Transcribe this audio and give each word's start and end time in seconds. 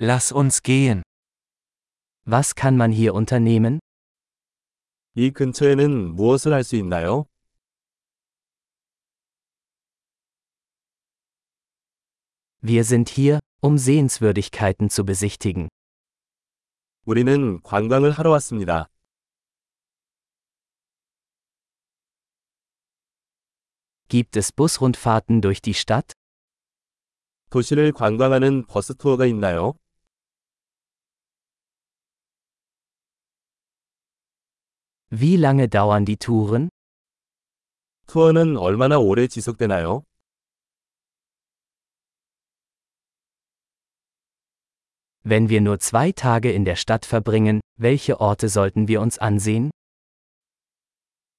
Lass 0.00 0.30
uns 0.30 0.62
gehen. 0.62 1.02
Was 2.24 2.54
kann 2.54 2.76
man 2.76 2.92
hier 2.92 3.14
unternehmen? 3.14 3.80
이 5.16 5.32
근처에는 5.32 6.14
무엇을 6.14 6.52
할 6.52 6.62
수 6.62 6.76
있나요? 6.76 7.26
Wir 12.60 12.84
sind 12.84 13.08
hier, 13.08 13.40
um 13.60 13.76
Sehenswürdigkeiten 13.76 14.88
zu 14.88 15.04
besichtigen. 15.04 15.68
우리는 17.04 17.60
관광을 17.62 18.12
하러 18.12 18.30
왔습니다. 18.30 18.86
Gibt 24.08 24.36
es 24.36 24.52
Busrundfahrten 24.52 25.40
durch 25.40 25.60
die 25.60 25.74
Stadt? 25.74 26.12
도시를 27.50 27.92
관광하는 27.92 28.64
버스 28.66 28.94
투어가 28.94 29.26
있나요? 29.26 29.74
Wie 35.09 35.37
lange 35.37 35.69
dauern 35.69 36.05
die 36.05 36.17
Touren? 36.17 36.69
투어는 38.07 38.57
얼마나 38.57 38.97
오래 38.97 39.27
지속되나요? 39.27 40.03
Wenn 45.23 45.49
wir 45.49 45.61
nur 45.61 45.79
zwei 45.79 46.11
Tage 46.11 46.51
in 46.51 46.65
der 46.65 46.75
Stadt 46.75 47.05
verbringen, 47.05 47.61
welche 47.77 48.19
Orte 48.19 48.49
sollten 48.49 48.87
wir 48.87 49.01
uns 49.01 49.17
ansehen? 49.19 49.71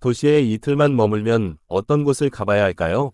도시에 0.00 0.40
이틀만 0.40 0.96
머물면 0.96 1.58
어떤 1.66 2.04
곳을 2.04 2.28
가봐야 2.30 2.62
할까요? 2.64 3.12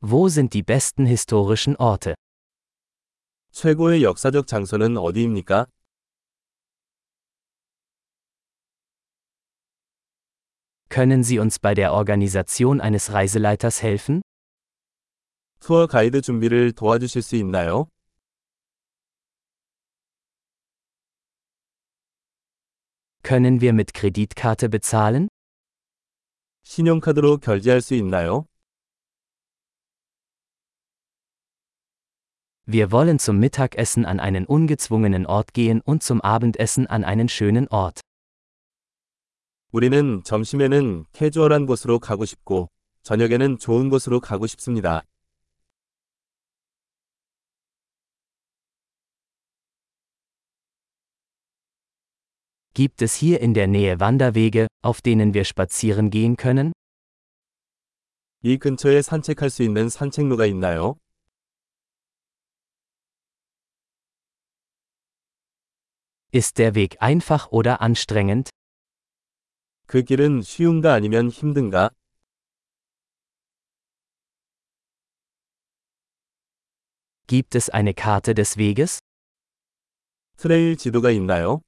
Wo 0.00 0.28
sind 0.28 0.52
die 0.52 0.62
besten 0.62 1.06
historischen 1.06 1.76
Orte? 1.76 2.14
최고의 3.57 4.03
역사적 4.03 4.45
장소는 4.45 4.97
어디입니까? 4.97 5.65
Können 10.89 11.23
Sie 11.23 11.39
uns 11.39 11.57
bei 11.57 11.73
der 11.73 11.91
Organisation 11.91 12.79
eines 12.81 13.11
Reiseleiters 13.11 13.81
helfen? 13.81 14.21
투어 15.59 15.87
가이드 15.87 16.21
준비를 16.21 16.73
도와주실 16.73 17.23
수 17.23 17.35
있나요? 17.37 17.87
Können 23.23 23.59
wir 23.59 23.73
mit 23.73 23.95
Kreditkarte 23.95 24.69
bezahlen? 24.69 25.29
신용카드로 26.61 27.37
결제할 27.37 27.81
수 27.81 27.95
있나요? 27.95 28.45
Wir 32.66 32.92
wollen 32.92 33.18
zum 33.18 33.38
Mittagessen 33.38 34.04
an 34.04 34.20
einen 34.20 34.46
ungezwungenen 34.46 35.26
Ort 35.26 35.52
gehen 35.52 35.80
und 35.80 36.02
zum 36.02 36.20
Abendessen 36.20 36.86
an 36.86 37.04
einen 37.04 37.28
schönen 37.28 37.66
Ort. 37.68 38.00
우리는 39.72 40.22
점심에는 40.22 41.06
캐주얼한 41.12 41.66
곳으로 41.66 41.98
가고 41.98 42.24
싶고, 42.24 42.68
저녁에는 43.02 43.58
좋은 43.58 43.88
곳으로 43.88 44.20
가고 44.20 44.46
싶습니다. 44.46 45.02
Gibt 52.74 53.02
es 53.02 53.14
hier 53.16 53.40
in 53.42 53.54
der 53.54 53.66
Nähe 53.66 54.00
Wanderwege, 54.00 54.66
auf 54.82 55.02
denen 55.02 55.34
wir 55.34 55.44
spazieren 55.44 56.10
gehen 56.10 56.36
können? 56.36 56.72
이 58.44 58.56
근처에 58.56 59.02
산책할 59.02 59.50
수 59.50 59.62
있는 59.62 59.88
산책로가 59.88 60.46
있나요? 60.46 60.96
Ist 66.32 66.58
der 66.58 66.74
Weg 66.74 66.96
einfach 67.00 67.52
oder 67.52 67.80
anstrengend? 67.82 68.50
그 69.86 70.02
길은 70.02 70.42
쉬운가 70.42 70.94
아니면 70.94 71.28
힘든가? 71.28 71.90
Gibt 77.26 77.54
es 77.54 77.70
eine 77.70 77.94
Karte 77.94 78.34
des 78.34 78.56
Weges? 78.56 78.98
트레일 80.36 80.76
지도가 80.76 81.10
있나요? 81.10 81.60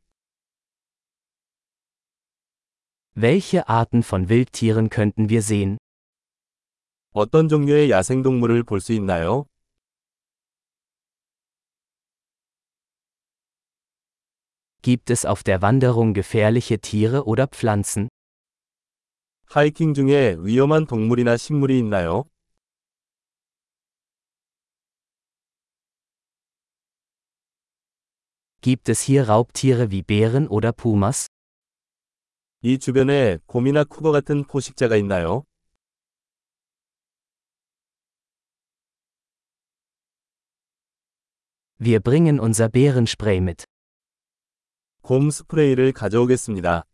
Welche 3.15 3.69
Arten 3.69 4.03
von 4.03 4.29
Wildtieren 4.29 4.89
könnten 4.91 5.29
wir 5.29 5.41
sehen? 5.41 5.79
어떤 7.13 7.49
종류의 7.49 7.91
야생동물을 7.91 8.65
볼 8.65 8.81
수 8.81 8.93
있나요? 8.93 9.47
Gibt 14.83 15.09
es 15.09 15.25
auf 15.25 15.43
der 15.43 15.63
Wanderung 15.63 16.13
gefährliche 16.13 16.79
Tiere 16.79 17.25
oder 17.25 17.47
Pflanzen? 17.49 18.09
하이킹 19.47 19.95
중에 19.95 20.37
위험한 20.41 20.87
동물이나 20.87 21.37
식물이 21.37 21.79
있나요? 21.79 22.25
Gibt 28.61 28.89
es 28.89 29.01
hier 29.03 29.29
Raubtiere 29.29 29.91
wie 29.91 30.03
Bären 30.03 30.49
oder 30.49 30.73
Pumas? 30.73 31.29
이 32.63 32.79
주변에 32.79 33.39
곰이나 33.47 33.85
쿠거 33.85 34.11
같은 34.11 34.45
포식자가 34.45 34.97
있나요? 34.97 35.45
Wir 41.79 42.01
bringen 42.01 42.39
unser 42.41 42.69
Bärenspray 42.69 43.41
mit. 43.41 43.65
곰 45.10 45.32
스프레이를 45.32 45.92
가져오겠습니다. 45.92 46.86